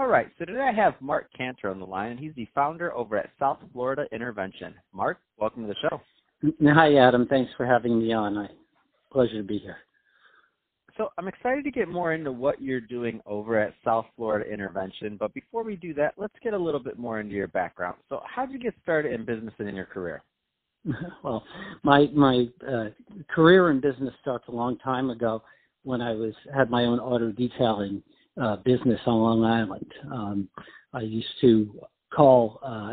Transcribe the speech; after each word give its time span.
All 0.00 0.06
right, 0.06 0.28
so 0.38 0.46
today 0.46 0.62
I 0.62 0.72
have 0.72 0.94
Mark 1.02 1.26
Cantor 1.36 1.68
on 1.68 1.78
the 1.78 1.84
line, 1.84 2.12
and 2.12 2.18
he's 2.18 2.32
the 2.34 2.48
founder 2.54 2.90
over 2.96 3.18
at 3.18 3.28
South 3.38 3.58
Florida 3.70 4.06
Intervention. 4.12 4.72
Mark, 4.94 5.18
welcome 5.36 5.66
to 5.66 5.68
the 5.68 5.90
show. 5.90 6.00
Hi, 6.72 6.94
Adam. 6.94 7.26
Thanks 7.26 7.52
for 7.54 7.66
having 7.66 7.98
me 7.98 8.10
on. 8.14 8.38
I, 8.38 8.48
pleasure 9.12 9.36
to 9.36 9.42
be 9.42 9.58
here. 9.58 9.76
So 10.96 11.10
I'm 11.18 11.28
excited 11.28 11.64
to 11.64 11.70
get 11.70 11.86
more 11.86 12.14
into 12.14 12.32
what 12.32 12.62
you're 12.62 12.80
doing 12.80 13.20
over 13.26 13.60
at 13.60 13.74
South 13.84 14.06
Florida 14.16 14.50
Intervention. 14.50 15.18
But 15.20 15.34
before 15.34 15.64
we 15.64 15.76
do 15.76 15.92
that, 15.92 16.14
let's 16.16 16.32
get 16.42 16.54
a 16.54 16.58
little 16.58 16.80
bit 16.82 16.98
more 16.98 17.20
into 17.20 17.34
your 17.34 17.48
background. 17.48 17.96
So 18.08 18.22
how 18.24 18.46
did 18.46 18.54
you 18.54 18.58
get 18.58 18.72
started 18.82 19.12
in 19.12 19.26
business 19.26 19.52
and 19.58 19.68
in 19.68 19.76
your 19.76 19.84
career? 19.84 20.22
Well, 21.22 21.44
my 21.82 22.06
my 22.14 22.46
uh, 22.66 22.86
career 23.28 23.70
in 23.70 23.80
business 23.80 24.14
starts 24.22 24.48
a 24.48 24.52
long 24.52 24.78
time 24.78 25.10
ago 25.10 25.42
when 25.82 26.00
I 26.00 26.12
was 26.12 26.32
had 26.56 26.70
my 26.70 26.84
own 26.84 26.98
auto 26.98 27.32
detailing 27.32 28.02
uh, 28.40 28.56
business 28.56 29.00
on 29.06 29.14
Long 29.14 29.44
Island. 29.44 29.92
Um, 30.12 30.48
I 30.92 31.00
used 31.00 31.28
to 31.40 31.80
call 32.12 32.58
uh, 32.62 32.92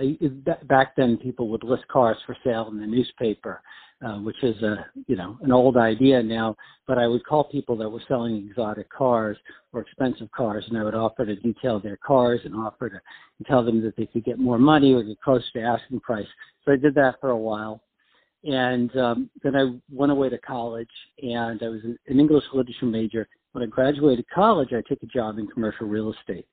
back 0.65 0.95
then 0.95 1.17
people 1.17 1.49
would 1.49 1.63
list 1.63 1.87
cars 1.87 2.17
for 2.25 2.37
sale 2.43 2.67
in 2.71 2.79
the 2.79 2.85
newspaper, 2.85 3.61
uh, 4.05 4.17
which 4.19 4.41
is 4.43 4.61
a 4.61 4.85
you 5.07 5.15
know 5.15 5.37
an 5.41 5.51
old 5.51 5.77
idea 5.77 6.21
now. 6.21 6.55
But 6.85 6.97
I 6.97 7.07
would 7.07 7.25
call 7.25 7.45
people 7.45 7.75
that 7.77 7.89
were 7.89 8.01
selling 8.07 8.37
exotic 8.37 8.89
cars 8.89 9.37
or 9.73 9.81
expensive 9.81 10.31
cars, 10.31 10.65
and 10.69 10.77
I 10.77 10.83
would 10.83 10.95
offer 10.95 11.25
to 11.25 11.35
detail 11.35 11.79
their 11.79 11.97
cars 11.97 12.41
and 12.45 12.55
offer 12.55 12.89
to 12.89 12.99
and 13.39 13.47
tell 13.47 13.63
them 13.63 13.81
that 13.83 13.95
they 13.95 14.05
could 14.05 14.23
get 14.23 14.39
more 14.39 14.59
money 14.59 14.93
or 14.93 15.03
get 15.03 15.21
close 15.21 15.43
to 15.53 15.61
asking 15.61 15.99
price. 16.01 16.27
So 16.63 16.71
I 16.71 16.75
did 16.75 16.95
that 16.95 17.15
for 17.19 17.29
a 17.29 17.37
while. 17.37 17.81
And 18.43 18.95
um, 18.95 19.29
then 19.43 19.55
I 19.55 19.73
went 19.91 20.11
away 20.11 20.29
to 20.29 20.37
college, 20.37 20.89
and 21.21 21.61
I 21.61 21.67
was 21.69 21.81
an 21.83 22.19
English 22.19 22.43
literature 22.53 22.85
major. 22.85 23.27
When 23.57 23.67
I 23.67 23.71
graduated 23.71 24.29
college, 24.29 24.71
I 24.71 24.83
took 24.87 25.01
a 25.01 25.07
job 25.07 25.39
in 25.39 25.47
commercial 25.47 25.87
real 25.87 26.13
estate, 26.13 26.45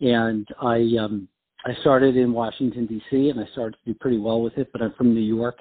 and 0.00 0.46
I 0.62 0.76
um, 1.00 1.26
I 1.66 1.74
started 1.80 2.16
in 2.16 2.32
Washington 2.32 2.86
D.C. 2.86 3.30
and 3.30 3.40
I 3.40 3.46
started 3.50 3.72
to 3.72 3.92
do 3.92 3.98
pretty 3.98 4.18
well 4.18 4.40
with 4.40 4.56
it. 4.56 4.70
But 4.70 4.80
I'm 4.80 4.92
from 4.92 5.12
New 5.12 5.20
York, 5.20 5.56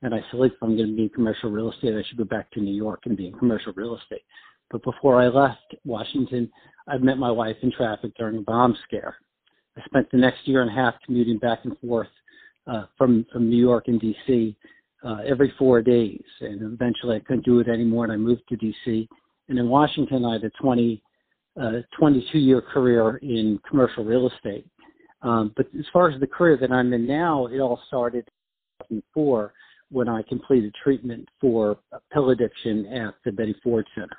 and 0.00 0.14
I 0.14 0.20
said, 0.30 0.40
if 0.40 0.52
I'm 0.62 0.78
going 0.78 0.88
to 0.88 0.96
be 0.96 1.02
in 1.02 1.08
commercial 1.10 1.50
real 1.50 1.70
estate, 1.70 1.94
I 1.94 2.02
should 2.08 2.16
go 2.16 2.24
back 2.24 2.50
to 2.52 2.60
New 2.60 2.72
York 2.72 3.00
and 3.04 3.18
be 3.18 3.26
in 3.26 3.34
commercial 3.34 3.74
real 3.76 3.98
estate. 3.98 4.22
But 4.70 4.82
before 4.82 5.20
I 5.20 5.26
left 5.26 5.74
Washington, 5.84 6.50
I 6.88 6.96
met 6.96 7.18
my 7.18 7.30
wife 7.30 7.56
in 7.60 7.70
traffic 7.70 8.12
during 8.16 8.38
a 8.38 8.40
bomb 8.40 8.74
scare. 8.88 9.16
I 9.76 9.82
spent 9.84 10.10
the 10.10 10.16
next 10.16 10.48
year 10.48 10.62
and 10.62 10.70
a 10.70 10.74
half 10.74 10.94
commuting 11.04 11.36
back 11.36 11.58
and 11.64 11.76
forth 11.80 12.08
uh, 12.66 12.84
from 12.96 13.26
from 13.30 13.50
New 13.50 13.60
York 13.60 13.88
and 13.88 14.00
D.C. 14.00 14.56
Uh, 15.04 15.18
every 15.28 15.52
four 15.58 15.82
days, 15.82 16.24
and 16.40 16.62
eventually 16.62 17.16
I 17.16 17.20
couldn't 17.20 17.44
do 17.44 17.60
it 17.60 17.68
anymore, 17.68 18.04
and 18.04 18.12
I 18.14 18.16
moved 18.16 18.44
to 18.48 18.56
D.C. 18.56 19.06
And 19.50 19.58
in 19.58 19.68
Washington, 19.68 20.24
I 20.24 20.34
had 20.34 20.44
a 20.44 20.50
20, 20.50 21.02
uh, 21.60 21.72
22 21.98 22.38
year 22.38 22.62
career 22.62 23.16
in 23.16 23.58
commercial 23.68 24.04
real 24.04 24.30
estate. 24.30 24.64
Um, 25.22 25.52
but 25.56 25.66
as 25.78 25.84
far 25.92 26.08
as 26.08 26.18
the 26.20 26.26
career 26.26 26.56
that 26.58 26.70
I'm 26.70 26.92
in 26.92 27.06
now, 27.06 27.46
it 27.46 27.58
all 27.58 27.80
started 27.88 28.28
in 28.88 29.02
2004 29.14 29.52
when 29.90 30.08
I 30.08 30.22
completed 30.22 30.72
treatment 30.82 31.28
for 31.40 31.76
pill 32.12 32.30
addiction 32.30 32.86
at 32.86 33.14
the 33.24 33.32
Betty 33.32 33.56
Ford 33.62 33.86
Center. 33.94 34.16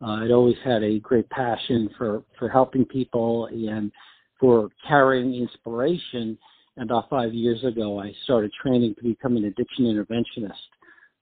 Uh, 0.00 0.24
I'd 0.24 0.30
always 0.30 0.56
had 0.64 0.82
a 0.82 0.98
great 1.00 1.28
passion 1.28 1.90
for, 1.98 2.24
for 2.38 2.48
helping 2.48 2.86
people 2.86 3.46
and 3.46 3.92
for 4.40 4.70
carrying 4.88 5.34
inspiration. 5.34 6.38
And 6.78 6.90
about 6.90 7.10
five 7.10 7.34
years 7.34 7.62
ago, 7.62 8.00
I 8.00 8.14
started 8.24 8.50
training 8.60 8.94
to 8.94 9.02
become 9.02 9.36
an 9.36 9.44
addiction 9.44 9.84
interventionist. 9.84 10.54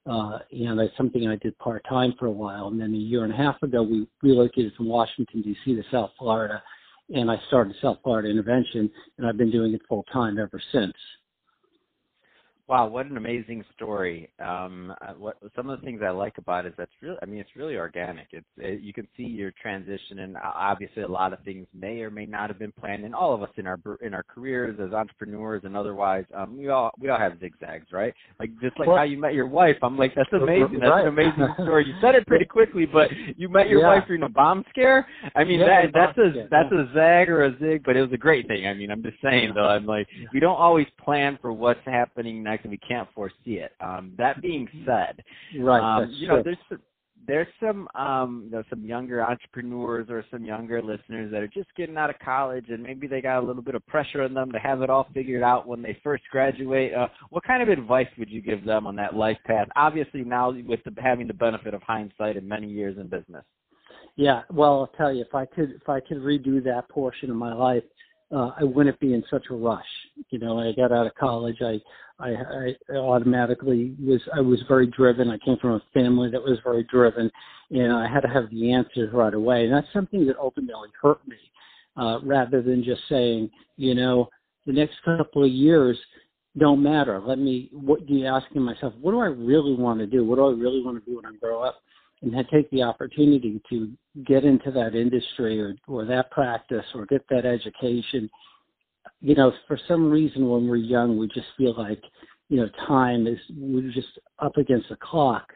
Uh, 0.07 0.39
and 0.51 0.79
that's 0.79 0.97
something 0.97 1.29
I 1.29 1.37
did 1.37 1.57
part 1.59 1.85
time 1.89 2.15
for 2.19 2.27
a 2.27 2.33
while. 2.33 2.69
And 2.69 2.81
then 2.81 2.95
a 2.95 2.97
year 2.97 3.25
and 3.25 3.33
a 3.33 3.37
half 3.37 3.63
ago, 3.63 3.83
we 3.83 4.07
relocated 4.23 4.73
from 4.75 4.89
Washington, 4.89 5.43
D.C. 5.43 5.75
to 5.75 5.83
South 5.93 6.11
Florida. 6.19 6.63
And 7.15 7.31
I 7.31 7.37
started 7.49 7.75
South 7.83 7.99
Florida 8.03 8.29
Intervention, 8.29 8.91
and 9.19 9.27
I've 9.27 9.37
been 9.37 9.51
doing 9.51 9.75
it 9.75 9.83
full 9.89 10.05
time 10.13 10.39
ever 10.39 10.61
since. 10.73 10.95
Wow, 12.71 12.87
what 12.87 13.07
an 13.07 13.17
amazing 13.17 13.65
story! 13.75 14.31
Um, 14.39 14.95
uh, 15.01 15.15
what 15.15 15.39
some 15.57 15.69
of 15.69 15.81
the 15.81 15.85
things 15.85 16.03
I 16.07 16.11
like 16.11 16.39
about 16.39 16.67
it 16.67 16.69
is 16.69 16.75
that's 16.79 16.93
really, 17.03 17.17
I 17.21 17.27
mean, 17.27 17.41
it's 17.41 17.57
really 17.57 17.75
organic. 17.75 18.29
It's 18.31 18.47
it, 18.59 18.81
you 18.81 18.93
can 18.93 19.09
see 19.17 19.25
your 19.25 19.53
transition, 19.61 20.21
and 20.21 20.37
obviously, 20.37 21.03
a 21.03 21.09
lot 21.09 21.33
of 21.33 21.41
things 21.41 21.67
may 21.75 22.01
or 22.03 22.13
may 22.13 22.27
not 22.27 22.49
have 22.49 22.61
been 22.61 22.71
planned. 22.71 23.05
And 23.05 23.13
all 23.13 23.35
of 23.35 23.43
us 23.43 23.49
in 23.57 23.67
our 23.67 23.81
in 24.03 24.15
our 24.15 24.23
careers 24.23 24.79
as 24.79 24.93
entrepreneurs 24.93 25.63
and 25.65 25.77
otherwise, 25.77 26.25
um, 26.33 26.57
we 26.57 26.69
all 26.69 26.93
we 27.01 27.09
all 27.09 27.19
have 27.19 27.41
zigzags, 27.41 27.87
right? 27.91 28.15
Like 28.39 28.51
just 28.61 28.79
like 28.79 28.87
well, 28.87 28.99
how 28.99 29.03
you 29.03 29.19
met 29.19 29.35
your 29.35 29.49
wife. 29.49 29.75
I'm 29.83 29.99
like, 29.99 30.15
that's 30.15 30.33
amazing. 30.33 30.79
That's 30.79 30.91
right. 30.93 31.07
an 31.07 31.09
amazing 31.09 31.49
story. 31.65 31.89
You 31.89 31.95
said 32.01 32.15
it 32.15 32.25
pretty 32.29 32.45
quickly, 32.49 32.87
but 32.87 33.09
you 33.37 33.49
met 33.49 33.69
your 33.69 33.81
yeah. 33.81 33.97
wife 33.97 34.05
during 34.07 34.23
a 34.23 34.29
bomb 34.29 34.65
scare. 34.71 35.09
I 35.35 35.43
mean, 35.43 35.59
yeah, 35.59 35.87
that 35.87 35.93
that's 35.93 36.19
a 36.19 36.31
scare. 36.31 36.49
that's 36.49 36.73
a 36.73 36.89
zag 36.95 37.31
or 37.31 37.47
a 37.47 37.59
zig, 37.59 37.83
but 37.85 37.97
it 37.97 38.01
was 38.01 38.13
a 38.13 38.17
great 38.17 38.47
thing. 38.47 38.69
I 38.69 38.75
mean, 38.75 38.93
I'm 38.93 39.03
just 39.03 39.17
saying 39.25 39.55
though. 39.57 39.67
I'm 39.67 39.87
like, 39.87 40.07
we 40.33 40.39
don't 40.39 40.57
always 40.57 40.87
plan 41.05 41.37
for 41.43 41.53
what's 41.53 41.85
happening 41.85 42.45
next 42.45 42.60
and 42.63 42.71
we 42.71 42.79
can't 42.79 43.09
foresee 43.15 43.59
it. 43.59 43.73
Um, 43.81 44.13
that 44.19 44.41
being 44.43 44.69
said, 44.87 45.23
right, 45.59 46.03
um, 46.03 46.11
you 46.11 46.29
know, 46.29 46.43
there's 46.43 46.59
some, 46.69 46.79
there's 47.27 47.47
some 47.61 47.89
um, 47.95 48.43
you 48.47 48.51
know 48.51 48.63
some 48.71 48.85
younger 48.85 49.23
entrepreneurs 49.23 50.09
or 50.11 50.25
some 50.31 50.45
younger 50.45 50.83
listeners 50.83 51.31
that 51.31 51.41
are 51.43 51.49
just 51.49 51.69
getting 51.77 51.97
out 51.97 52.11
of 52.11 52.17
college 52.25 52.67
and 52.69 52.83
maybe 52.83 53.07
they 53.07 53.21
got 53.21 53.43
a 53.43 53.47
little 53.47 53.63
bit 53.63 53.75
of 53.75 53.87
pressure 53.87 54.23
on 54.23 54.35
them 54.35 54.51
to 54.53 54.59
have 54.59 54.83
it 54.83 54.91
all 54.91 55.07
figured 55.13 55.43
out 55.43 55.67
when 55.67 55.83
they 55.83 55.99
first 56.03 56.23
graduate. 56.31 56.95
Uh, 56.95 57.09
what 57.31 57.45
kind 57.45 57.63
of 57.63 57.69
advice 57.69 58.09
would 58.19 58.31
you 58.31 58.41
give 58.41 58.65
them 58.65 58.87
on 58.87 58.97
that 58.97 59.15
life 59.15 59.39
path? 59.47 59.69
Obviously, 59.77 60.23
now 60.23 60.51
with 60.51 60.81
the, 60.85 60.95
having 61.01 61.27
the 61.27 61.35
benefit 61.35 61.75
of 61.75 61.83
hindsight 61.83 62.37
and 62.37 62.49
many 62.49 62.69
years 62.69 62.97
in 62.99 63.07
business. 63.07 63.45
Yeah, 64.17 64.43
well, 64.51 64.81
I'll 64.81 64.99
tell 64.99 65.15
you 65.15 65.23
if 65.23 65.35
I 65.35 65.47
could 65.47 65.71
if 65.71 65.89
I 65.89 66.01
could 66.01 66.19
redo 66.19 66.63
that 66.65 66.89
portion 66.89 67.31
of 67.31 67.37
my 67.37 67.55
life, 67.55 67.85
uh, 68.33 68.51
I 68.59 68.65
wouldn't 68.65 68.99
be 69.01 69.15
in 69.15 69.25
such 69.31 69.47
a 69.51 69.55
rush. 69.55 69.85
You 70.31 70.39
know, 70.39 70.61
I 70.61 70.73
got 70.73 70.93
out 70.93 71.07
of 71.07 71.15
college, 71.15 71.57
I, 71.61 71.81
I, 72.19 72.35
I 72.91 72.97
automatically 72.97 73.95
was, 74.01 74.21
I 74.35 74.41
was 74.41 74.63
very 74.69 74.87
driven. 74.87 75.31
I 75.31 75.39
came 75.39 75.57
from 75.59 75.73
a 75.73 75.83
family 75.93 76.31
that 76.31 76.43
was 76.43 76.59
very 76.63 76.85
driven 76.85 77.31
and 77.71 77.93
I 77.93 78.09
had 78.09 78.21
to 78.21 78.29
have 78.29 78.51
the 78.51 78.73
answers 78.73 79.13
right 79.13 79.35
away. 79.35 79.65
And 79.65 79.73
that's 79.73 79.87
something 79.93 80.27
that 80.27 80.37
ultimately 80.39 80.91
hurt 81.01 81.27
me, 81.27 81.37
uh, 81.97 82.19
rather 82.23 82.63
than 82.63 82.85
just 82.85 83.03
saying, 83.09 83.51
you 83.77 83.95
know, 83.95 84.29
the 84.67 84.73
next 84.73 84.97
couple 85.05 85.45
of 85.45 85.51
years 85.51 85.99
don't 86.59 86.83
matter. 86.83 87.21
Let 87.21 87.39
me, 87.39 87.71
what 87.73 88.07
do 88.07 88.15
you 88.15 88.27
asking 88.27 88.63
myself, 88.63 88.93
what 89.01 89.13
do 89.13 89.21
I 89.21 89.27
really 89.27 89.75
want 89.75 90.01
to 90.01 90.07
do? 90.07 90.25
What 90.25 90.37
do 90.37 90.49
I 90.49 90.53
really 90.53 90.83
want 90.83 91.03
to 91.03 91.11
do 91.11 91.17
when 91.17 91.27
I 91.27 91.37
grow 91.41 91.63
up? 91.63 91.77
And 92.23 92.35
take 92.53 92.71
the 92.71 92.83
opportunity 92.83 93.61
to 93.71 93.91
get 94.27 94.45
into 94.45 94.71
that 94.71 94.95
industry 94.95 95.61
or, 95.61 95.75
or 95.87 96.05
that 96.05 96.31
practice 96.31 96.85
or 96.95 97.07
get 97.07 97.25
that 97.31 97.47
education, 97.47 98.29
you 99.21 99.35
know, 99.35 99.53
for 99.67 99.79
some 99.89 100.11
reason 100.11 100.49
when 100.49 100.69
we're 100.69 100.77
young, 100.77 101.19
we 101.19 101.29
just 101.29 101.47
feel 101.57 101.75
like, 101.77 102.03
you 102.49 102.59
know, 102.59 102.69
time 102.87 103.27
is, 103.27 103.39
we're 103.57 103.91
just 103.91 104.09
up 104.39 104.57
against 104.57 104.89
the 104.91 104.97
clock. 104.97 105.47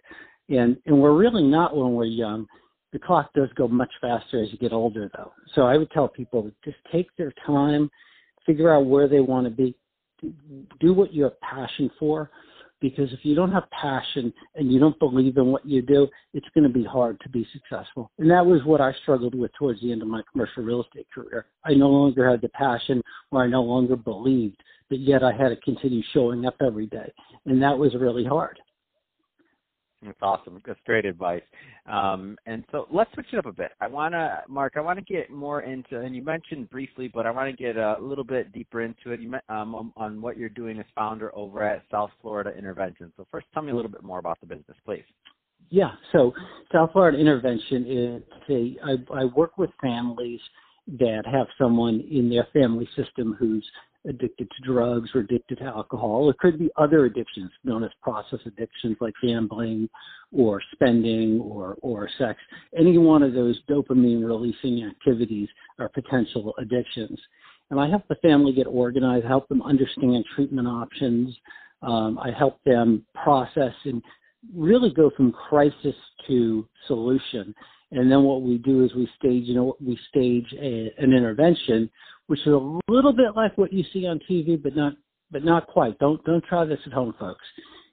And, 0.48 0.76
and 0.86 0.98
we're 0.98 1.16
really 1.16 1.42
not 1.42 1.76
when 1.76 1.92
we're 1.92 2.04
young. 2.04 2.46
The 2.92 2.98
clock 2.98 3.32
does 3.34 3.48
go 3.56 3.66
much 3.68 3.90
faster 4.00 4.42
as 4.42 4.52
you 4.52 4.58
get 4.58 4.72
older 4.72 5.10
though. 5.16 5.32
So 5.54 5.62
I 5.62 5.76
would 5.76 5.90
tell 5.90 6.08
people 6.08 6.50
just 6.64 6.76
take 6.92 7.08
their 7.16 7.32
time, 7.46 7.90
figure 8.46 8.72
out 8.72 8.86
where 8.86 9.08
they 9.08 9.20
want 9.20 9.46
to 9.46 9.50
be, 9.50 9.74
do 10.80 10.94
what 10.94 11.12
you 11.12 11.24
have 11.24 11.38
passion 11.40 11.90
for 11.98 12.30
because 12.84 13.10
if 13.14 13.20
you 13.22 13.34
don't 13.34 13.50
have 13.50 13.64
passion 13.70 14.30
and 14.56 14.70
you 14.70 14.78
don't 14.78 14.98
believe 14.98 15.38
in 15.38 15.46
what 15.46 15.64
you 15.64 15.80
do, 15.80 16.06
it's 16.34 16.46
going 16.52 16.64
to 16.64 16.68
be 16.68 16.84
hard 16.84 17.18
to 17.22 17.30
be 17.30 17.46
successful. 17.50 18.10
And 18.18 18.30
that 18.30 18.44
was 18.44 18.62
what 18.66 18.82
I 18.82 18.92
struggled 19.00 19.34
with 19.34 19.50
towards 19.58 19.80
the 19.80 19.90
end 19.90 20.02
of 20.02 20.08
my 20.08 20.20
commercial 20.30 20.62
real 20.62 20.82
estate 20.82 21.06
career. 21.14 21.46
I 21.64 21.72
no 21.72 21.88
longer 21.88 22.30
had 22.30 22.42
the 22.42 22.50
passion 22.50 23.00
or 23.30 23.42
I 23.42 23.46
no 23.46 23.62
longer 23.62 23.96
believed, 23.96 24.62
but 24.90 24.98
yet 24.98 25.22
I 25.22 25.32
had 25.32 25.48
to 25.48 25.56
continue 25.64 26.02
showing 26.12 26.44
up 26.44 26.56
every 26.60 26.84
day. 26.84 27.10
And 27.46 27.62
that 27.62 27.78
was 27.78 27.94
really 27.94 28.26
hard. 28.26 28.58
That's 30.04 30.18
awesome. 30.20 30.60
That's 30.66 30.78
great 30.84 31.06
advice. 31.06 31.42
Um, 31.86 32.36
and 32.46 32.64
so 32.70 32.86
let's 32.92 33.10
switch 33.14 33.26
it 33.32 33.38
up 33.38 33.46
a 33.46 33.52
bit. 33.52 33.70
I 33.80 33.86
want 33.88 34.12
to, 34.12 34.42
Mark, 34.48 34.74
I 34.76 34.80
want 34.80 34.98
to 34.98 35.04
get 35.04 35.30
more 35.30 35.62
into, 35.62 36.00
and 36.00 36.14
you 36.14 36.22
mentioned 36.22 36.68
briefly, 36.68 37.10
but 37.12 37.26
I 37.26 37.30
want 37.30 37.50
to 37.50 37.56
get 37.56 37.76
a 37.76 37.96
little 38.00 38.24
bit 38.24 38.52
deeper 38.52 38.82
into 38.82 39.12
it 39.12 39.20
you, 39.20 39.34
um, 39.48 39.92
on 39.96 40.20
what 40.20 40.36
you're 40.36 40.50
doing 40.50 40.78
as 40.78 40.84
founder 40.94 41.34
over 41.34 41.62
at 41.62 41.82
South 41.90 42.10
Florida 42.20 42.52
Intervention. 42.56 43.12
So 43.16 43.26
first, 43.30 43.46
tell 43.54 43.62
me 43.62 43.72
a 43.72 43.74
little 43.74 43.90
bit 43.90 44.02
more 44.02 44.18
about 44.18 44.38
the 44.40 44.46
business, 44.46 44.76
please. 44.84 45.04
Yeah. 45.70 45.92
So 46.12 46.32
South 46.72 46.90
Florida 46.92 47.18
Intervention 47.18 47.86
is 47.88 48.22
a, 48.50 48.76
I, 48.84 49.20
I 49.22 49.24
work 49.24 49.56
with 49.56 49.70
families 49.80 50.40
that 50.98 51.22
have 51.24 51.46
someone 51.58 52.06
in 52.10 52.28
their 52.28 52.46
family 52.52 52.88
system 52.94 53.34
who's 53.38 53.66
addicted 54.06 54.48
to 54.50 54.72
drugs 54.72 55.10
or 55.14 55.20
addicted 55.20 55.58
to 55.58 55.64
alcohol. 55.64 56.28
It 56.30 56.38
could 56.38 56.58
be 56.58 56.70
other 56.76 57.04
addictions 57.06 57.50
known 57.64 57.84
as 57.84 57.90
process 58.02 58.40
addictions 58.46 58.96
like 59.00 59.14
gambling 59.22 59.88
or 60.32 60.60
spending 60.72 61.40
or, 61.40 61.76
or 61.80 62.08
sex. 62.18 62.38
Any 62.76 62.98
one 62.98 63.22
of 63.22 63.32
those 63.32 63.60
dopamine 63.68 64.24
releasing 64.24 64.84
activities 64.84 65.48
are 65.78 65.88
potential 65.88 66.54
addictions. 66.58 67.18
And 67.70 67.80
I 67.80 67.88
help 67.88 68.06
the 68.08 68.16
family 68.16 68.52
get 68.52 68.66
organized, 68.66 69.26
help 69.26 69.48
them 69.48 69.62
understand 69.62 70.24
treatment 70.34 70.68
options. 70.68 71.34
Um, 71.82 72.18
I 72.18 72.30
help 72.30 72.62
them 72.64 73.04
process 73.14 73.74
and 73.84 74.02
really 74.54 74.92
go 74.92 75.10
from 75.16 75.32
crisis 75.32 75.94
to 76.26 76.68
solution. 76.86 77.54
And 77.92 78.10
then 78.10 78.22
what 78.24 78.42
we 78.42 78.58
do 78.58 78.84
is 78.84 78.94
we 78.94 79.08
stage, 79.18 79.44
you 79.46 79.54
know, 79.54 79.76
we 79.80 79.98
stage 80.08 80.46
a, 80.60 80.92
an 80.98 81.12
intervention, 81.12 81.90
which 82.26 82.40
is 82.40 82.52
a 82.52 82.78
little 82.88 83.12
bit 83.12 83.36
like 83.36 83.56
what 83.58 83.72
you 83.72 83.84
see 83.92 84.06
on 84.06 84.20
TV, 84.30 84.60
but 84.60 84.74
not, 84.74 84.94
but 85.30 85.44
not 85.44 85.66
quite. 85.66 85.98
Don't, 85.98 86.22
don't 86.24 86.44
try 86.44 86.64
this 86.64 86.78
at 86.86 86.92
home, 86.92 87.14
folks. 87.18 87.44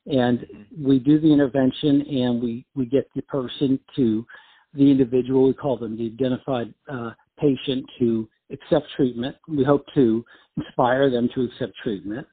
And 0.08 0.46
we 0.80 1.00
do 1.00 1.20
the 1.20 1.32
intervention 1.32 2.02
and 2.02 2.42
we, 2.42 2.66
we 2.76 2.86
get 2.86 3.08
the 3.16 3.22
person 3.24 3.80
to 3.96 4.26
the 4.74 4.90
individual, 4.90 5.48
we 5.48 5.54
call 5.54 5.78
them 5.78 5.98
the 5.98 6.06
identified 6.06 6.74
uh, 6.92 7.12
patient 7.38 7.86
to 8.00 8.28
accept 8.52 8.88
treatment. 8.96 9.36
We 9.48 9.64
hope 9.64 9.86
to 9.96 10.24
inspire 10.58 11.10
them 11.10 11.30
to 11.36 11.44
accept 11.44 11.74
treatment, 11.84 12.26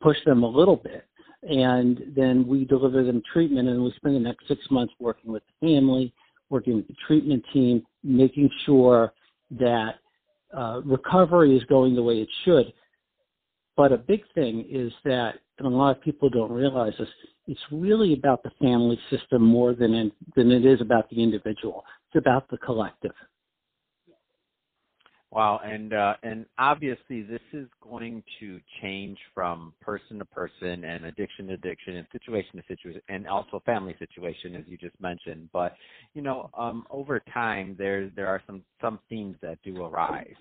push 0.00 0.16
them 0.24 0.42
a 0.42 0.48
little 0.48 0.76
bit, 0.76 1.04
and 1.42 2.00
then 2.14 2.46
we 2.46 2.64
deliver 2.64 3.02
them 3.02 3.22
treatment 3.32 3.68
and 3.68 3.82
we 3.82 3.92
spend 3.96 4.14
the 4.14 4.20
next 4.20 4.46
six 4.46 4.60
months 4.70 4.92
working 4.98 5.32
with 5.32 5.42
the 5.46 5.66
family, 5.66 6.12
working 6.48 6.76
with 6.76 6.86
the 6.86 6.96
treatment 7.06 7.44
team, 7.52 7.82
making 8.04 8.50
sure 8.66 9.12
that 9.58 9.94
uh, 10.56 10.80
recovery 10.84 11.56
is 11.56 11.64
going 11.64 11.94
the 11.94 12.02
way 12.02 12.14
it 12.14 12.28
should. 12.44 12.72
But 13.76 13.92
a 13.92 13.98
big 13.98 14.22
thing 14.34 14.66
is 14.68 14.92
that, 15.04 15.34
and 15.58 15.66
a 15.66 15.70
lot 15.70 15.96
of 15.96 16.02
people 16.02 16.28
don't 16.28 16.52
realize 16.52 16.92
this, 16.98 17.08
it's 17.46 17.60
really 17.72 18.12
about 18.12 18.42
the 18.42 18.50
family 18.60 18.98
system 19.10 19.42
more 19.42 19.74
than 19.74 19.94
in, 19.94 20.12
than 20.36 20.50
it 20.50 20.66
is 20.66 20.80
about 20.80 21.08
the 21.10 21.22
individual. 21.22 21.84
It's 22.08 22.22
about 22.22 22.48
the 22.50 22.58
collective. 22.58 23.12
Wow, 25.32 25.60
and 25.62 25.92
uh, 25.92 26.14
and 26.24 26.44
obviously 26.58 27.22
this 27.22 27.40
is 27.52 27.68
going 27.80 28.24
to 28.40 28.58
change 28.82 29.16
from 29.32 29.72
person 29.80 30.18
to 30.18 30.24
person 30.24 30.82
and 30.82 31.04
addiction 31.04 31.46
to 31.46 31.54
addiction 31.54 31.96
and 31.96 32.06
situation 32.10 32.56
to 32.56 32.62
situation 32.66 33.00
and 33.08 33.28
also 33.28 33.62
family 33.64 33.94
situation 34.00 34.56
as 34.56 34.64
you 34.66 34.76
just 34.76 35.00
mentioned. 35.00 35.48
But 35.52 35.76
you 36.14 36.22
know, 36.22 36.50
um, 36.58 36.84
over 36.90 37.22
time 37.32 37.76
there 37.78 38.10
there 38.16 38.26
are 38.26 38.42
some 38.44 38.62
some 38.80 38.98
themes 39.08 39.36
that 39.40 39.58
do 39.62 39.84
arise. 39.84 40.34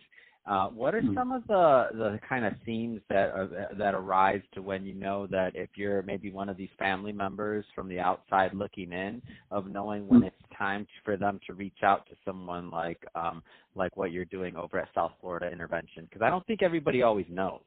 Uh, 0.47 0.67
what 0.69 0.95
are 0.95 1.01
hmm. 1.01 1.13
some 1.13 1.31
of 1.31 1.45
the 1.45 1.89
the 1.93 2.19
kind 2.27 2.43
of 2.43 2.53
themes 2.65 2.99
that 3.09 3.29
are, 3.29 3.69
that 3.77 3.93
arise 3.93 4.41
to 4.55 4.63
when 4.63 4.83
you 4.83 4.95
know 4.95 5.27
that 5.27 5.51
if 5.53 5.69
you're 5.75 6.01
maybe 6.01 6.31
one 6.31 6.49
of 6.49 6.57
these 6.57 6.69
family 6.79 7.11
members 7.11 7.63
from 7.75 7.87
the 7.87 7.99
outside 7.99 8.51
looking 8.55 8.91
in, 8.91 9.21
of 9.51 9.67
knowing 9.67 10.07
when 10.07 10.21
hmm. 10.21 10.27
it's 10.27 10.48
time 10.59 10.85
for 11.03 11.17
them 11.17 11.39
to 11.47 11.53
reach 11.53 11.81
out 11.83 12.05
to 12.07 12.15
someone 12.23 12.69
like 12.69 13.03
um, 13.15 13.41
like 13.73 13.97
what 13.97 14.11
you're 14.11 14.25
doing 14.25 14.55
over 14.55 14.77
at 14.77 14.89
South 14.93 15.13
Florida 15.19 15.51
Intervention? 15.51 16.03
Because 16.03 16.21
I 16.21 16.29
don't 16.29 16.45
think 16.45 16.61
everybody 16.61 17.01
always 17.01 17.25
knows. 17.29 17.61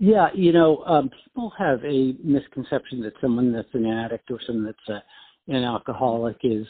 Yeah, 0.00 0.28
you 0.34 0.52
know, 0.52 0.84
um, 0.84 1.10
people 1.24 1.52
have 1.58 1.84
a 1.84 2.14
misconception 2.22 3.00
that 3.02 3.12
someone 3.20 3.52
that's 3.52 3.68
an 3.74 3.86
addict 3.86 4.30
or 4.30 4.38
someone 4.46 4.64
that's 4.64 4.88
a, 4.88 5.52
an 5.52 5.64
alcoholic 5.64 6.38
is 6.42 6.66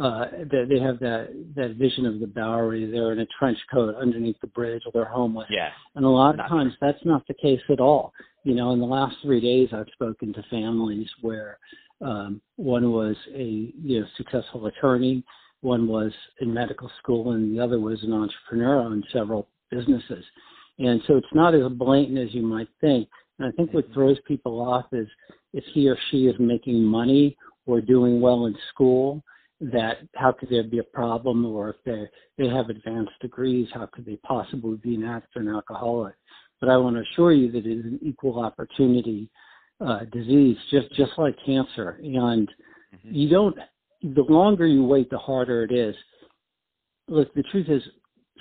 uh, 0.00 0.26
they, 0.50 0.64
they 0.64 0.80
have 0.80 0.98
that 1.00 1.28
that 1.54 1.74
vision 1.76 2.06
of 2.06 2.20
the 2.20 2.26
Bowery. 2.26 2.90
They're 2.90 3.12
in 3.12 3.20
a 3.20 3.26
trench 3.38 3.58
coat 3.72 3.94
underneath 3.96 4.40
the 4.40 4.46
bridge, 4.46 4.82
or 4.86 4.92
they're 4.92 5.04
homeless. 5.04 5.48
Yeah. 5.50 5.68
And 5.94 6.04
a 6.04 6.08
lot 6.08 6.38
of 6.38 6.48
times 6.48 6.72
true. 6.78 6.88
that's 6.88 7.04
not 7.04 7.26
the 7.26 7.34
case 7.34 7.60
at 7.70 7.80
all. 7.80 8.12
You 8.44 8.54
know, 8.54 8.72
in 8.72 8.80
the 8.80 8.86
last 8.86 9.16
three 9.22 9.40
days, 9.40 9.68
I've 9.72 9.92
spoken 9.92 10.32
to 10.32 10.42
families 10.48 11.08
where 11.20 11.58
um, 12.00 12.40
one 12.56 12.92
was 12.92 13.16
a 13.34 13.72
you 13.82 14.00
know 14.00 14.06
successful 14.16 14.66
attorney, 14.66 15.24
one 15.60 15.86
was 15.86 16.12
in 16.40 16.52
medical 16.52 16.90
school, 17.02 17.32
and 17.32 17.54
the 17.54 17.62
other 17.62 17.78
was 17.78 18.02
an 18.02 18.12
entrepreneur 18.12 18.80
on 18.80 19.04
several 19.12 19.48
businesses. 19.70 20.24
And 20.78 21.02
so 21.06 21.16
it's 21.16 21.26
not 21.34 21.54
as 21.54 21.70
blatant 21.72 22.18
as 22.18 22.34
you 22.34 22.42
might 22.42 22.68
think. 22.80 23.08
And 23.38 23.48
I 23.48 23.50
think 23.52 23.74
what 23.74 23.84
mm-hmm. 23.84 23.94
throws 23.94 24.18
people 24.26 24.60
off 24.60 24.86
is 24.92 25.06
if 25.52 25.64
he 25.74 25.88
or 25.88 25.98
she 26.10 26.26
is 26.26 26.34
making 26.38 26.82
money 26.82 27.36
or 27.66 27.80
doing 27.80 28.20
well 28.20 28.46
in 28.46 28.56
school 28.72 29.22
that 29.60 29.98
how 30.16 30.32
could 30.32 30.48
there 30.48 30.64
be 30.64 30.78
a 30.78 30.84
problem 30.84 31.44
or 31.44 31.70
if 31.70 31.76
they 31.84 32.06
they 32.38 32.48
have 32.48 32.70
advanced 32.70 33.12
degrees 33.20 33.68
how 33.74 33.86
could 33.92 34.06
they 34.06 34.16
possibly 34.26 34.78
be 34.78 34.94
an 34.94 35.04
addict 35.04 35.36
or 35.36 35.42
an 35.42 35.48
alcoholic 35.48 36.14
but 36.60 36.70
i 36.70 36.76
want 36.78 36.96
to 36.96 37.02
assure 37.02 37.32
you 37.32 37.52
that 37.52 37.66
it 37.66 37.78
is 37.78 37.84
an 37.84 37.98
equal 38.00 38.42
opportunity 38.42 39.28
uh, 39.80 40.00
disease 40.12 40.56
just 40.70 40.90
just 40.94 41.12
like 41.18 41.34
cancer 41.44 41.98
and 42.02 42.48
mm-hmm. 42.48 43.14
you 43.14 43.28
don't 43.28 43.56
the 44.02 44.22
longer 44.28 44.66
you 44.66 44.84
wait 44.84 45.08
the 45.10 45.18
harder 45.18 45.64
it 45.64 45.72
is 45.72 45.94
look 47.08 47.32
the 47.34 47.42
truth 47.44 47.68
is 47.68 47.82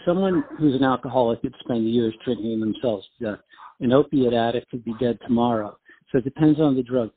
someone 0.06 0.44
who's 0.58 0.76
an 0.76 0.84
alcoholic 0.84 1.42
could 1.42 1.56
spend 1.60 1.90
years 1.92 2.14
drinking 2.26 2.60
themselves 2.60 3.06
to 3.18 3.32
death 3.32 3.40
an 3.80 3.94
opiate 3.94 4.34
addict 4.34 4.70
could 4.70 4.84
be 4.84 4.94
dead 5.00 5.18
tomorrow 5.26 5.78
so 6.12 6.18
it 6.18 6.24
depends 6.24 6.60
on 6.60 6.76
the 6.76 6.84
drug 6.84 7.10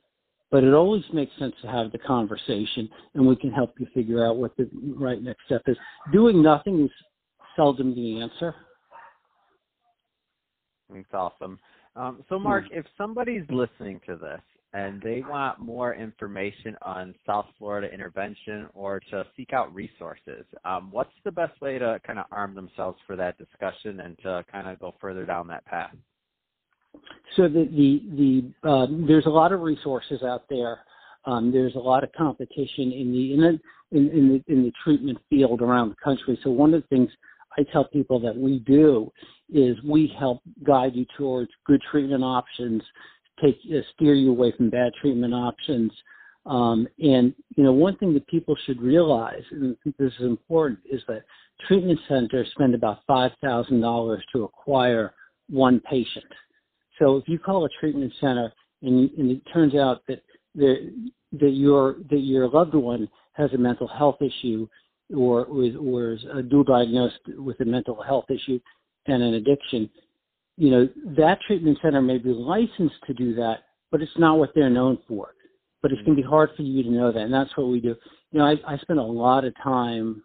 but 0.53 0.63
it 0.63 0.75
always 0.75 1.01
makes 1.11 1.31
sense 1.39 1.55
to 1.63 1.67
have 1.67 1.91
the 1.91 1.97
conversation, 1.97 2.87
and 3.15 3.25
we 3.25 3.35
can 3.35 3.51
help 3.51 3.73
you 3.79 3.87
figure 3.91 4.23
out 4.23 4.37
what 4.37 4.55
the 4.55 4.69
right 4.95 5.19
next 5.19 5.45
step 5.47 5.63
is. 5.65 5.75
Doing 6.11 6.43
nothing 6.43 6.83
is 6.83 6.91
seldom 7.55 7.95
the 7.95 8.21
answer. 8.21 8.53
That's 10.93 11.11
awesome. 11.11 11.59
Um, 11.95 12.23
so, 12.27 12.39
Mark, 12.39 12.65
if 12.71 12.85
somebody's 12.97 13.45
listening 13.49 14.01
to 14.07 14.15
this 14.15 14.41
and 14.73 14.99
they 15.01 15.23
want 15.29 15.59
more 15.59 15.93
information 15.93 16.75
on 16.81 17.13
South 17.25 17.45
Florida 17.59 17.93
intervention 17.93 18.67
or 18.73 18.99
to 19.11 19.23
seek 19.37 19.53
out 19.53 19.73
resources, 19.73 20.45
um, 20.65 20.89
what's 20.91 21.13
the 21.23 21.31
best 21.31 21.59
way 21.61 21.77
to 21.77 21.99
kind 22.05 22.17
of 22.17 22.25
arm 22.31 22.55
themselves 22.55 22.97
for 23.05 23.15
that 23.15 23.37
discussion 23.37 23.99
and 23.99 24.17
to 24.23 24.43
kind 24.51 24.67
of 24.67 24.79
go 24.79 24.95
further 24.99 25.25
down 25.25 25.47
that 25.47 25.65
path? 25.65 25.95
So 27.35 27.43
the 27.43 27.65
the, 27.65 28.51
the 28.63 28.69
uh, 28.69 28.87
there's 29.07 29.25
a 29.25 29.29
lot 29.29 29.51
of 29.51 29.61
resources 29.61 30.23
out 30.23 30.43
there. 30.49 30.79
Um, 31.25 31.51
there's 31.51 31.75
a 31.75 31.79
lot 31.79 32.03
of 32.03 32.11
competition 32.13 32.91
in 32.91 33.11
the 33.11 33.33
in 33.33 33.39
the 33.39 33.59
in, 33.97 34.09
in 34.09 34.29
the 34.29 34.53
in 34.53 34.63
the 34.63 34.71
treatment 34.83 35.19
field 35.29 35.61
around 35.61 35.89
the 35.89 35.95
country. 36.03 36.39
So 36.43 36.49
one 36.49 36.73
of 36.73 36.81
the 36.81 36.87
things 36.87 37.09
I 37.57 37.63
tell 37.71 37.85
people 37.85 38.19
that 38.21 38.35
we 38.35 38.59
do 38.59 39.11
is 39.53 39.77
we 39.83 40.13
help 40.19 40.41
guide 40.65 40.95
you 40.95 41.05
towards 41.17 41.51
good 41.65 41.81
treatment 41.89 42.23
options, 42.23 42.81
take 43.41 43.57
uh, 43.71 43.79
steer 43.93 44.15
you 44.15 44.31
away 44.31 44.51
from 44.57 44.69
bad 44.69 44.91
treatment 44.99 45.33
options. 45.33 45.91
Um, 46.45 46.87
and 46.99 47.33
you 47.55 47.63
know, 47.63 47.71
one 47.71 47.95
thing 47.97 48.13
that 48.15 48.27
people 48.27 48.55
should 48.65 48.81
realize, 48.81 49.43
and 49.51 49.75
I 49.75 49.83
think 49.83 49.95
this 49.97 50.11
is 50.19 50.25
important, 50.25 50.79
is 50.91 51.01
that 51.07 51.23
treatment 51.67 51.99
centers 52.09 52.49
spend 52.51 52.75
about 52.75 52.99
five 53.07 53.31
thousand 53.41 53.79
dollars 53.81 54.23
to 54.33 54.43
acquire 54.43 55.13
one 55.49 55.79
patient. 55.89 56.25
So 56.99 57.17
if 57.17 57.27
you 57.27 57.39
call 57.39 57.65
a 57.65 57.69
treatment 57.79 58.11
center 58.19 58.51
and, 58.81 59.09
and 59.11 59.31
it 59.31 59.41
turns 59.53 59.75
out 59.75 60.01
that 60.07 60.21
that 60.55 60.91
your 61.31 61.95
that 62.09 62.19
your 62.19 62.49
loved 62.49 62.75
one 62.75 63.07
has 63.33 63.51
a 63.53 63.57
mental 63.57 63.87
health 63.87 64.17
issue 64.21 64.67
or 65.15 65.45
was 65.45 65.73
or 65.79 66.13
is 66.13 66.49
dual 66.49 66.63
diagnosed 66.63 67.19
with 67.37 67.59
a 67.61 67.65
mental 67.65 68.01
health 68.01 68.25
issue 68.29 68.59
and 69.07 69.21
an 69.21 69.33
addiction, 69.35 69.89
you 70.57 70.69
know 70.71 70.89
that 71.17 71.39
treatment 71.47 71.77
center 71.81 72.01
may 72.01 72.17
be 72.17 72.29
licensed 72.29 72.95
to 73.07 73.13
do 73.13 73.33
that, 73.35 73.59
but 73.91 74.01
it's 74.01 74.17
not 74.17 74.37
what 74.37 74.51
they're 74.55 74.69
known 74.69 74.97
for. 75.07 75.33
But 75.81 75.91
it's 75.91 76.01
going 76.03 76.15
to 76.15 76.23
be 76.23 76.27
hard 76.27 76.51
for 76.55 76.61
you 76.61 76.81
to 76.83 76.89
know 76.89 77.11
that, 77.11 77.19
and 77.19 77.33
that's 77.33 77.55
what 77.57 77.67
we 77.67 77.81
do. 77.81 77.95
You 78.31 78.39
know, 78.39 78.45
I, 78.45 78.55
I 78.65 78.77
spend 78.77 78.99
a 78.99 79.03
lot 79.03 79.43
of 79.43 79.53
time 79.61 80.23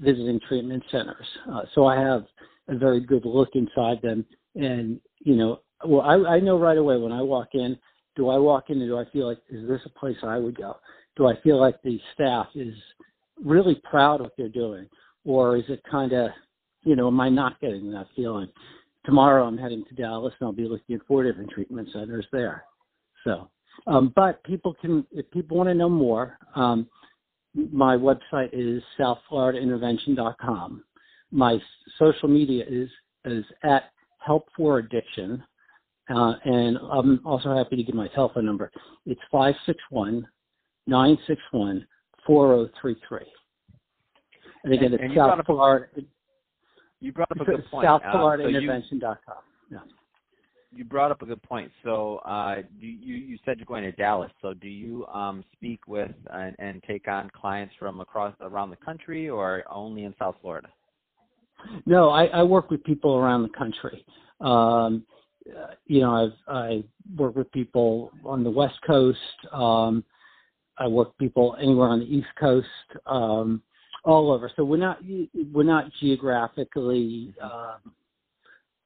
visiting 0.00 0.38
treatment 0.46 0.84
centers, 0.90 1.26
uh, 1.52 1.62
so 1.74 1.86
I 1.86 1.98
have 1.98 2.24
a 2.68 2.76
very 2.76 3.00
good 3.00 3.24
look 3.24 3.50
inside 3.54 4.02
them, 4.02 4.26
and 4.54 5.00
you 5.20 5.36
know, 5.36 5.60
well, 5.84 6.02
I, 6.02 6.34
I 6.36 6.40
know 6.40 6.58
right 6.58 6.76
away 6.76 6.96
when 6.96 7.12
I 7.12 7.22
walk 7.22 7.48
in, 7.54 7.78
do 8.16 8.28
I 8.28 8.36
walk 8.36 8.64
in 8.68 8.80
and 8.80 8.90
do 8.90 8.98
I 8.98 9.04
feel 9.12 9.28
like, 9.28 9.38
is 9.48 9.66
this 9.68 9.80
a 9.86 9.98
place 9.98 10.16
I 10.22 10.38
would 10.38 10.56
go? 10.56 10.76
Do 11.16 11.26
I 11.28 11.40
feel 11.42 11.60
like 11.60 11.80
the 11.82 12.00
staff 12.14 12.48
is 12.54 12.74
really 13.42 13.80
proud 13.88 14.16
of 14.16 14.26
what 14.26 14.32
they're 14.36 14.48
doing? 14.48 14.88
Or 15.24 15.56
is 15.56 15.64
it 15.68 15.80
kind 15.88 16.12
of, 16.12 16.30
you 16.88 16.96
know, 16.96 17.08
am 17.08 17.20
I 17.20 17.28
not 17.28 17.60
getting 17.60 17.90
that 17.92 18.06
feeling? 18.16 18.48
Tomorrow 19.04 19.46
I'm 19.46 19.58
heading 19.58 19.84
to 19.88 19.94
Dallas 19.94 20.32
and 20.40 20.46
I'll 20.46 20.52
be 20.52 20.64
looking 20.64 20.96
at 20.96 21.06
four 21.06 21.22
different 21.22 21.50
treatment 21.50 21.88
centers 21.92 22.26
there. 22.32 22.64
So, 23.24 23.50
um, 23.86 24.12
but 24.16 24.42
people 24.44 24.74
can, 24.80 25.06
if 25.12 25.30
people 25.30 25.56
want 25.56 25.68
to 25.68 25.74
know 25.74 25.88
more, 25.88 26.38
um, 26.54 26.88
my 27.54 27.96
website 27.96 28.50
is 28.52 28.82
southfloridaintervention.com. 28.98 30.84
My 31.30 31.58
social 31.98 32.28
media 32.28 32.64
is 32.68 32.88
is 33.24 33.44
at 33.62 33.90
Help 34.18 34.48
for 34.56 34.78
Addiction 34.78 35.42
uh, 36.08 36.34
and 36.44 36.78
I'm 36.90 37.20
also 37.24 37.54
happy 37.54 37.76
to 37.76 37.82
give 37.82 37.94
my 37.94 38.08
telephone 38.08 38.46
number. 38.46 38.70
It's 39.04 39.20
561 39.30 40.26
961 40.86 41.86
4033. 42.26 43.18
And 44.64 44.72
again, 44.72 44.94
and, 44.94 45.12
it's 45.12 45.14
South 45.14 45.44
Florida. 45.44 45.86
You 47.00 47.12
brought 47.12 47.30
up 47.30 47.40
a 47.40 47.44
good 47.44 47.64
point. 47.70 47.86
SouthFloridaIntervention.com. 47.86 49.10
Uh, 49.10 49.14
so 49.26 49.32
yeah. 49.70 49.78
You 50.70 50.84
brought 50.84 51.10
up 51.10 51.22
a 51.22 51.26
good 51.26 51.42
point. 51.42 51.70
So 51.82 52.18
uh, 52.18 52.56
you, 52.78 52.90
you 52.90 53.38
said 53.44 53.58
you're 53.58 53.66
going 53.66 53.84
to 53.84 53.92
Dallas. 53.92 54.30
So 54.42 54.52
do 54.52 54.68
you 54.68 55.06
um, 55.06 55.42
speak 55.52 55.80
with 55.86 56.10
and, 56.30 56.54
and 56.58 56.82
take 56.86 57.08
on 57.08 57.30
clients 57.30 57.74
from 57.78 58.00
across 58.00 58.34
around 58.40 58.70
the 58.70 58.76
country, 58.76 59.30
or 59.30 59.64
only 59.70 60.04
in 60.04 60.14
South 60.18 60.36
Florida? 60.42 60.68
No, 61.86 62.10
I, 62.10 62.26
I 62.26 62.42
work 62.42 62.70
with 62.70 62.84
people 62.84 63.16
around 63.16 63.42
the 63.42 63.48
country. 63.50 64.04
Um, 64.40 65.04
you 65.86 66.00
know, 66.00 66.12
I've 66.12 66.54
I 66.54 66.84
work 67.16 67.34
with 67.34 67.50
people 67.52 68.12
on 68.24 68.44
the 68.44 68.50
West 68.50 68.78
Coast. 68.86 69.18
Um, 69.52 70.04
I 70.76 70.86
work 70.86 71.08
with 71.08 71.18
people 71.18 71.56
anywhere 71.60 71.88
on 71.88 72.00
the 72.00 72.06
East 72.06 72.28
Coast, 72.38 72.68
um, 73.06 73.62
all 74.04 74.30
over. 74.30 74.50
So 74.56 74.64
we're 74.64 74.76
not 74.76 74.98
we're 75.52 75.62
not 75.62 75.90
geographically 76.00 77.34
uh, 77.42 77.76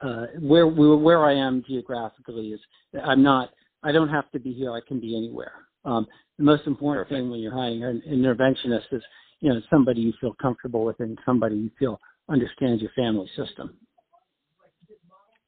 uh, 0.00 0.26
where 0.40 0.66
where 0.66 1.24
I 1.24 1.34
am 1.34 1.64
geographically 1.66 2.48
is 2.48 2.60
I'm 3.04 3.22
not 3.22 3.50
I 3.82 3.92
don't 3.92 4.08
have 4.08 4.30
to 4.32 4.38
be 4.38 4.52
here. 4.52 4.72
I 4.72 4.80
can 4.86 5.00
be 5.00 5.16
anywhere. 5.16 5.52
Um, 5.84 6.06
the 6.38 6.44
most 6.44 6.66
important 6.66 7.08
Perfect. 7.08 7.20
thing 7.20 7.30
when 7.30 7.40
you're 7.40 7.52
hiring 7.52 7.82
an 7.82 8.02
interventionist 8.08 8.92
is 8.92 9.02
you 9.40 9.52
know 9.52 9.60
somebody 9.70 10.00
you 10.00 10.12
feel 10.20 10.34
comfortable 10.40 10.84
with 10.84 11.00
and 11.00 11.18
somebody 11.24 11.56
you 11.56 11.70
feel 11.78 12.00
understands 12.28 12.82
your 12.82 12.92
family 12.92 13.28
system. 13.36 13.76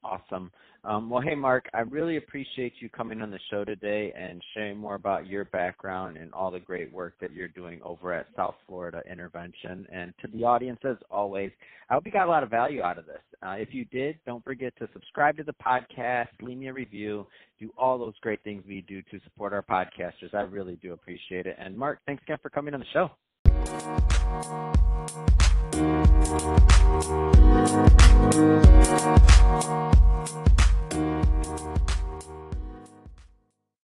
Awesome. 0.03 0.51
Um, 0.85 1.09
well, 1.09 1.21
hey, 1.21 1.33
Mark, 1.33 1.67
I 1.73 1.79
really 1.79 2.17
appreciate 2.17 2.73
you 2.79 2.89
coming 2.89 3.21
on 3.23 3.31
the 3.31 3.39
show 3.49 3.65
today 3.65 4.13
and 4.15 4.39
sharing 4.53 4.77
more 4.77 4.93
about 4.93 5.25
your 5.25 5.45
background 5.45 6.15
and 6.17 6.31
all 6.31 6.51
the 6.51 6.59
great 6.59 6.93
work 6.93 7.15
that 7.21 7.33
you're 7.33 7.47
doing 7.47 7.79
over 7.83 8.13
at 8.13 8.27
South 8.35 8.53
Florida 8.67 9.01
Intervention. 9.09 9.87
And 9.91 10.13
to 10.21 10.27
the 10.27 10.43
audience, 10.43 10.79
as 10.83 10.97
always, 11.09 11.49
I 11.89 11.95
hope 11.95 12.05
you 12.05 12.11
got 12.11 12.27
a 12.27 12.29
lot 12.29 12.43
of 12.43 12.51
value 12.51 12.83
out 12.83 12.99
of 12.99 13.07
this. 13.07 13.21
Uh, 13.41 13.55
if 13.57 13.69
you 13.71 13.85
did, 13.85 14.19
don't 14.27 14.43
forget 14.43 14.73
to 14.77 14.87
subscribe 14.93 15.37
to 15.37 15.43
the 15.43 15.55
podcast, 15.65 16.27
leave 16.41 16.59
me 16.59 16.67
a 16.67 16.73
review, 16.73 17.25
do 17.59 17.71
all 17.79 17.97
those 17.97 18.13
great 18.21 18.43
things 18.43 18.63
we 18.67 18.81
do 18.81 19.01
to 19.01 19.19
support 19.23 19.53
our 19.53 19.63
podcasters. 19.63 20.35
I 20.35 20.41
really 20.41 20.75
do 20.83 20.93
appreciate 20.93 21.47
it. 21.47 21.55
And 21.57 21.75
Mark, 21.75 21.99
thanks 22.05 22.21
again 22.23 22.37
for 22.43 22.49
coming 22.51 22.75
on 22.75 22.79
the 22.79 22.85
show. 22.93 23.09